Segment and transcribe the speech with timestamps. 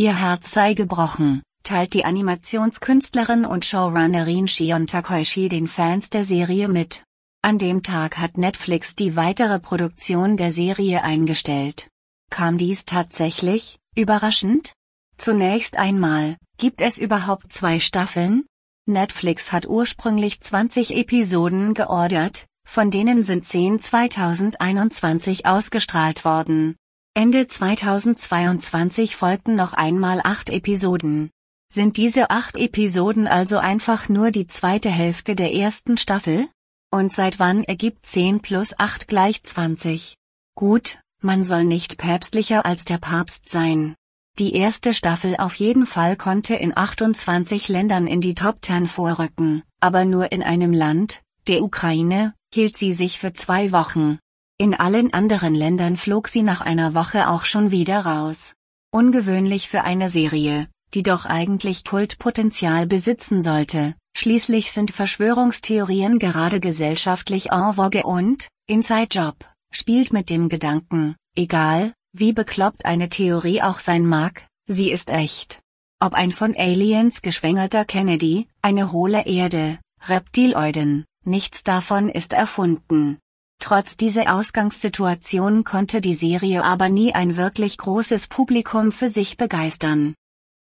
[0.00, 6.68] Ihr Herz sei gebrochen, teilt die Animationskünstlerin und Showrunnerin Shion Takoishi den Fans der Serie
[6.68, 7.04] mit.
[7.42, 11.90] An dem Tag hat Netflix die weitere Produktion der Serie eingestellt.
[12.30, 14.72] Kam dies tatsächlich, überraschend?
[15.18, 18.46] Zunächst einmal, gibt es überhaupt zwei Staffeln?
[18.86, 26.76] Netflix hat ursprünglich 20 Episoden geordert, von denen sind 10 2021 ausgestrahlt worden.
[27.14, 31.30] Ende 2022 folgten noch einmal acht Episoden.
[31.72, 36.48] Sind diese acht Episoden also einfach nur die zweite Hälfte der ersten Staffel?
[36.92, 40.14] Und seit wann ergibt 10 plus 8 gleich 20?
[40.54, 43.96] Gut, man soll nicht päpstlicher als der Papst sein.
[44.38, 49.64] Die erste Staffel auf jeden Fall konnte in 28 Ländern in die Top 10 vorrücken,
[49.80, 54.18] aber nur in einem Land, der Ukraine, hielt sie sich für zwei Wochen.
[54.60, 58.52] In allen anderen Ländern flog sie nach einer Woche auch schon wieder raus.
[58.92, 63.94] Ungewöhnlich für eine Serie, die doch eigentlich Kultpotenzial besitzen sollte.
[64.14, 69.36] Schließlich sind Verschwörungstheorien gerade gesellschaftlich en vogue und, Inside Job,
[69.72, 75.60] spielt mit dem Gedanken, egal, wie bekloppt eine Theorie auch sein mag, sie ist echt.
[76.00, 83.16] Ob ein von Aliens geschwängerter Kennedy, eine hohle Erde, Reptiloiden, nichts davon ist erfunden.
[83.60, 90.14] Trotz dieser Ausgangssituation konnte die Serie aber nie ein wirklich großes Publikum für sich begeistern.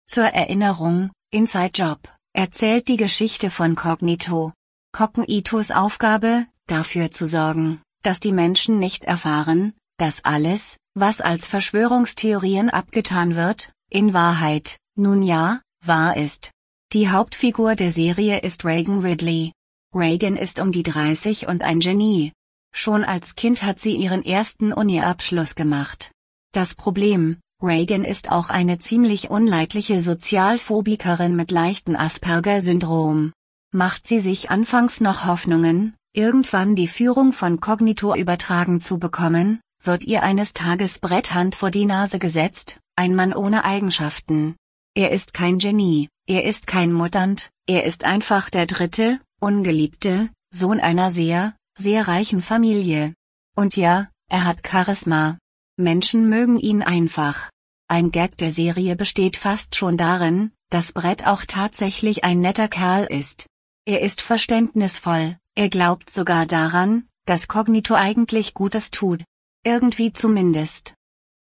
[0.07, 1.99] Zur Erinnerung, Inside Job,
[2.33, 4.53] erzählt die Geschichte von Cognito.
[4.93, 12.71] Cognitos Aufgabe, dafür zu sorgen, dass die Menschen nicht erfahren, dass alles, was als Verschwörungstheorien
[12.71, 16.51] abgetan wird, in Wahrheit, nun ja, wahr ist.
[16.93, 19.53] Die Hauptfigur der Serie ist Reagan Ridley.
[19.95, 22.33] Reagan ist um die 30 und ein Genie.
[22.79, 26.11] Schon als Kind hat sie ihren ersten Uni-Abschluss gemacht.
[26.53, 33.33] Das Problem, Reagan ist auch eine ziemlich unleidliche Sozialphobikerin mit leichten Asperger-Syndrom.
[33.73, 40.05] Macht sie sich anfangs noch Hoffnungen, irgendwann die Führung von Cognito übertragen zu bekommen, wird
[40.05, 44.55] ihr eines Tages Bretthand vor die Nase gesetzt, ein Mann ohne Eigenschaften.
[44.95, 50.79] Er ist kein Genie, er ist kein Mutant, er ist einfach der dritte, ungeliebte, Sohn
[50.79, 53.15] einer sehr, sehr reichen Familie.
[53.55, 55.39] Und ja, er hat Charisma.
[55.77, 57.51] Menschen mögen ihn einfach.
[57.89, 63.05] Ein Gag der Serie besteht fast schon darin, dass Brett auch tatsächlich ein netter Kerl
[63.05, 63.47] ist.
[63.85, 69.23] Er ist verständnisvoll, er glaubt sogar daran, dass Cognito eigentlich Gutes tut.
[69.65, 70.95] Irgendwie zumindest.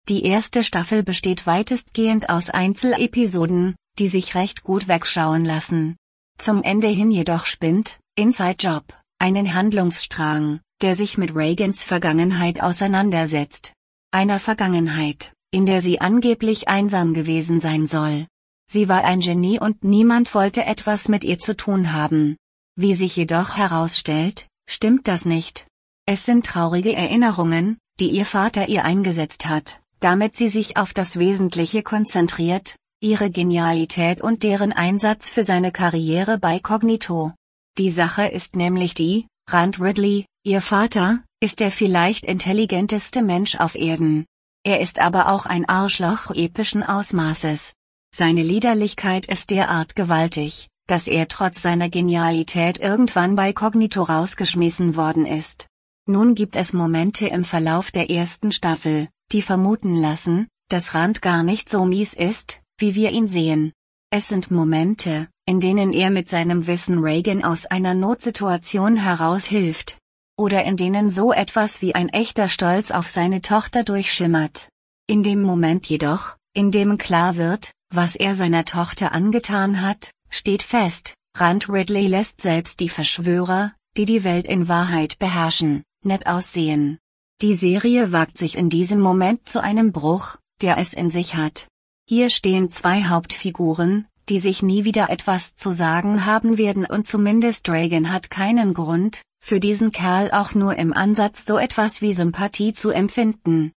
[0.07, 5.97] Die erste Staffel besteht weitestgehend aus Einzelepisoden, die sich recht gut wegschauen lassen.
[6.37, 13.73] Zum Ende hin jedoch spinnt Inside Job einen Handlungsstrang, der sich mit Reagans Vergangenheit auseinandersetzt.
[14.09, 18.25] Einer Vergangenheit, in der sie angeblich einsam gewesen sein soll.
[18.65, 22.35] Sie war ein Genie und niemand wollte etwas mit ihr zu tun haben.
[22.75, 25.67] Wie sich jedoch herausstellt, stimmt das nicht.
[26.07, 31.19] Es sind traurige Erinnerungen, die ihr Vater ihr eingesetzt hat, damit sie sich auf das
[31.19, 37.33] Wesentliche konzentriert, ihre Genialität und deren Einsatz für seine Karriere bei Cognito.
[37.77, 43.75] Die Sache ist nämlich die, Rand Ridley, ihr Vater, ist der vielleicht intelligenteste Mensch auf
[43.75, 44.25] Erden.
[44.63, 47.73] Er ist aber auch ein Arschloch epischen Ausmaßes.
[48.13, 55.25] Seine Liederlichkeit ist derart gewaltig, dass er trotz seiner Genialität irgendwann bei Cognito rausgeschmissen worden
[55.25, 55.67] ist.
[56.05, 61.43] Nun gibt es Momente im Verlauf der ersten Staffel, die vermuten lassen, dass Rand gar
[61.43, 63.71] nicht so mies ist, wie wir ihn sehen.
[64.09, 69.97] Es sind Momente, in denen er mit seinem Wissen Reagan aus einer Notsituation heraushilft.
[70.37, 74.69] Oder in denen so etwas wie ein echter Stolz auf seine Tochter durchschimmert.
[75.07, 80.63] In dem Moment jedoch, in dem klar wird, was er seiner Tochter angetan hat, steht
[80.63, 86.97] fest, Rand Ridley lässt selbst die Verschwörer, die die Welt in Wahrheit beherrschen, nett aussehen.
[87.41, 91.67] Die Serie wagt sich in diesem Moment zu einem Bruch, der es in sich hat.
[92.07, 97.69] Hier stehen zwei Hauptfiguren, die sich nie wieder etwas zu sagen haben werden und zumindest
[97.69, 102.73] Reagan hat keinen Grund, für diesen Kerl auch nur im Ansatz so etwas wie Sympathie
[102.73, 103.71] zu empfinden.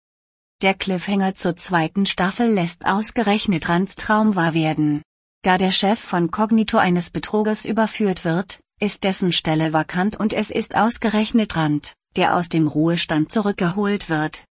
[0.62, 5.02] Der Cliffhanger zur zweiten Staffel lässt ausgerechnet Rands Traum wahr werden.
[5.42, 10.52] Da der Chef von Cognito eines Betrugers überführt wird, ist dessen Stelle vakant und es
[10.52, 14.46] ist ausgerechnet Rand, der aus dem Ruhestand zurückgeholt wird.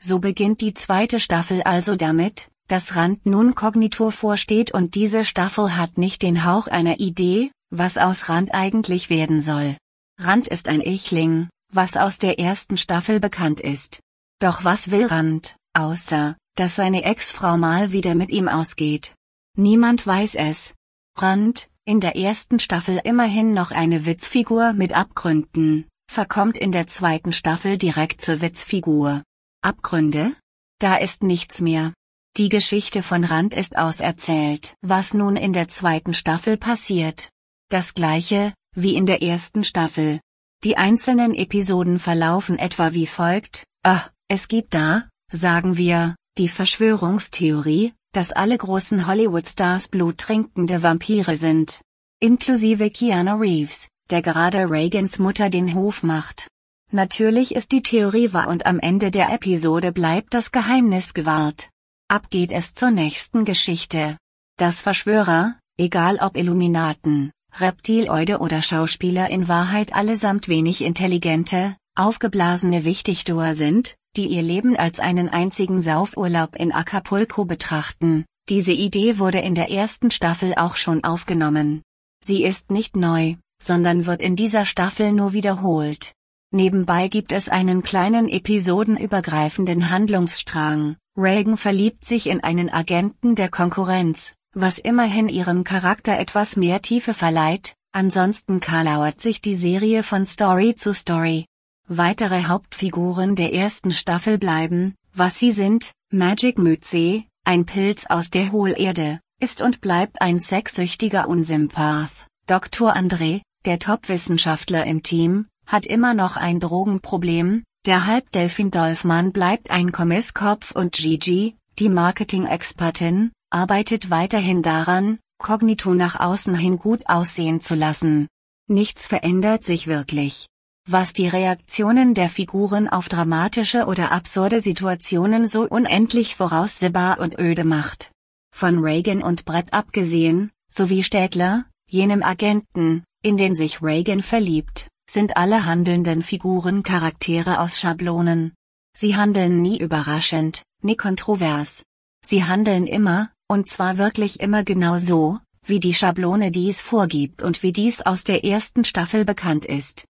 [0.00, 5.76] So beginnt die zweite Staffel also damit, dass Rand nun Kognito vorsteht und diese Staffel
[5.76, 9.76] hat nicht den Hauch einer Idee, was aus Rand eigentlich werden soll.
[10.18, 14.00] Rand ist ein Ichling, was aus der ersten Staffel bekannt ist.
[14.40, 19.14] Doch was will Rand, außer, dass seine Ex-Frau mal wieder mit ihm ausgeht.
[19.56, 20.74] Niemand weiß es.
[21.16, 27.32] Rand, in der ersten Staffel immerhin noch eine Witzfigur mit Abgründen, verkommt in der zweiten
[27.32, 29.22] Staffel direkt zur Witzfigur.
[29.62, 30.34] Abgründe?
[30.78, 31.92] Da ist nichts mehr.
[32.38, 34.74] Die Geschichte von Rand ist auserzählt.
[34.80, 37.28] Was nun in der zweiten Staffel passiert?
[37.68, 40.18] Das gleiche, wie in der ersten Staffel.
[40.64, 47.92] Die einzelnen Episoden verlaufen etwa wie folgt, ah, es gibt da, sagen wir, die Verschwörungstheorie,
[48.12, 51.82] dass alle großen Hollywood-Stars bluttrinkende Vampire sind.
[52.18, 56.48] Inklusive Keanu Reeves, der gerade Reagans Mutter den Hof macht.
[56.90, 61.71] Natürlich ist die Theorie wahr und am Ende der Episode bleibt das Geheimnis gewahrt.
[62.12, 64.18] Ab geht es zur nächsten Geschichte.
[64.58, 73.54] Das Verschwörer, egal ob Illuminaten, Reptiloide oder Schauspieler in Wahrheit allesamt wenig intelligente, aufgeblasene Wichtigtuer
[73.54, 78.26] sind, die ihr Leben als einen einzigen Saufurlaub in Acapulco betrachten.
[78.50, 81.80] Diese Idee wurde in der ersten Staffel auch schon aufgenommen.
[82.22, 86.12] Sie ist nicht neu, sondern wird in dieser Staffel nur wiederholt.
[86.50, 90.96] Nebenbei gibt es einen kleinen episodenübergreifenden Handlungsstrang.
[91.16, 97.12] Reagan verliebt sich in einen Agenten der Konkurrenz, was immerhin ihrem Charakter etwas mehr Tiefe
[97.12, 101.44] verleiht, ansonsten kalauert sich die Serie von Story zu Story.
[101.86, 108.50] Weitere Hauptfiguren der ersten Staffel bleiben, was sie sind, Magic Mütze, ein Pilz aus der
[108.50, 112.26] Hohlerde, ist und bleibt ein sexsüchtiger Unsympath.
[112.46, 112.96] Dr.
[112.96, 119.90] André, der Top-Wissenschaftler im Team, hat immer noch ein Drogenproblem, der Halbdelfin Dolphmann bleibt ein
[119.90, 127.74] Kommisskopf und Gigi, die Marketing-Expertin, arbeitet weiterhin daran, Kognito nach außen hin gut aussehen zu
[127.74, 128.28] lassen.
[128.68, 130.46] Nichts verändert sich wirklich.
[130.88, 137.64] Was die Reaktionen der Figuren auf dramatische oder absurde Situationen so unendlich voraussehbar und öde
[137.64, 138.12] macht.
[138.54, 145.36] Von Reagan und Brett abgesehen, sowie Städtler, jenem Agenten, in den sich Reagan verliebt, sind
[145.36, 148.54] alle handelnden Figuren Charaktere aus Schablonen.
[148.96, 151.84] Sie handeln nie überraschend, nie kontrovers.
[152.24, 157.62] Sie handeln immer, und zwar wirklich immer genau so, wie die Schablone dies vorgibt und
[157.62, 160.04] wie dies aus der ersten Staffel bekannt ist.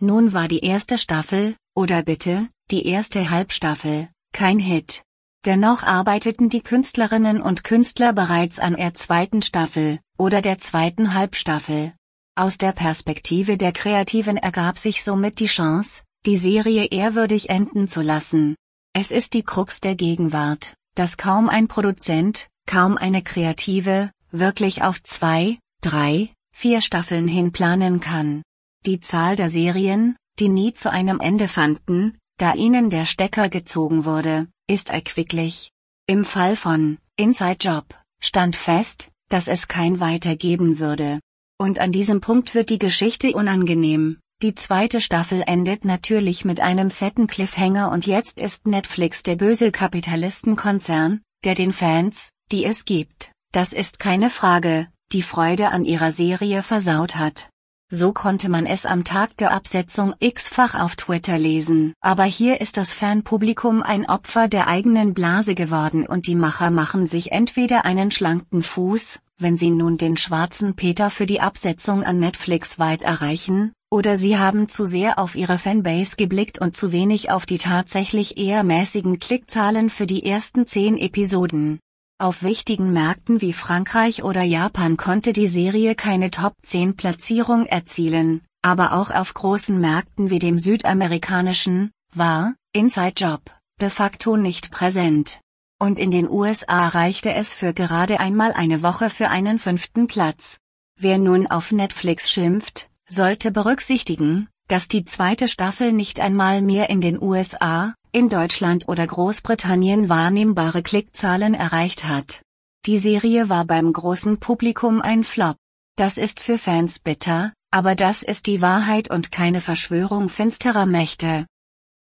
[0.00, 5.02] Nun war die erste Staffel, oder bitte, die erste Halbstaffel, kein Hit.
[5.46, 11.94] Dennoch arbeiteten die Künstlerinnen und Künstler bereits an der zweiten Staffel, oder der zweiten Halbstaffel,
[12.36, 18.02] aus der Perspektive der Kreativen ergab sich somit die Chance, die Serie ehrwürdig enden zu
[18.02, 18.56] lassen.
[18.92, 25.02] Es ist die Krux der Gegenwart, dass kaum ein Produzent, kaum eine Kreative, wirklich auf
[25.02, 28.42] zwei, drei, vier Staffeln hin planen kann.
[28.86, 34.04] Die Zahl der Serien, die nie zu einem Ende fanden, da ihnen der Stecker gezogen
[34.04, 35.70] wurde, ist erquicklich.
[36.06, 41.20] Im Fall von Inside Job stand fest, dass es kein weitergeben würde.
[41.60, 44.16] Und an diesem Punkt wird die Geschichte unangenehm.
[44.40, 49.70] Die zweite Staffel endet natürlich mit einem fetten Cliffhanger und jetzt ist Netflix der böse
[49.70, 56.12] Kapitalistenkonzern, der den Fans, die es gibt, das ist keine Frage, die Freude an ihrer
[56.12, 57.50] Serie versaut hat.
[57.92, 61.92] So konnte man es am Tag der Absetzung x-fach auf Twitter lesen.
[62.00, 67.06] Aber hier ist das Fanpublikum ein Opfer der eigenen Blase geworden und die Macher machen
[67.06, 72.18] sich entweder einen schlanken Fuß, wenn sie nun den schwarzen Peter für die Absetzung an
[72.18, 77.30] Netflix weit erreichen, oder sie haben zu sehr auf ihre Fanbase geblickt und zu wenig
[77.30, 81.80] auf die tatsächlich eher mäßigen Klickzahlen für die ersten zehn Episoden.
[82.18, 88.42] Auf wichtigen Märkten wie Frankreich oder Japan konnte die Serie keine Top 10 Platzierung erzielen,
[88.62, 93.40] aber auch auf großen Märkten wie dem südamerikanischen, war Inside Job
[93.80, 95.40] de facto nicht präsent.
[95.82, 100.58] Und in den USA reichte es für gerade einmal eine Woche für einen fünften Platz.
[100.98, 107.00] Wer nun auf Netflix schimpft, sollte berücksichtigen, dass die zweite Staffel nicht einmal mehr in
[107.00, 112.42] den USA, in Deutschland oder Großbritannien wahrnehmbare Klickzahlen erreicht hat.
[112.84, 115.56] Die Serie war beim großen Publikum ein Flop.
[115.96, 121.46] Das ist für Fans bitter, aber das ist die Wahrheit und keine Verschwörung finsterer Mächte.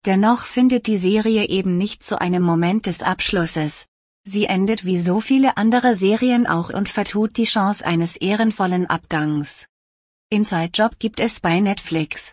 [0.07, 3.87] Dennoch findet die Serie eben nicht zu einem Moment des Abschlusses.
[4.25, 9.67] Sie endet wie so viele andere Serien auch und vertut die Chance eines ehrenvollen Abgangs.
[10.31, 12.29] Inside Job gibt es bei Netflix.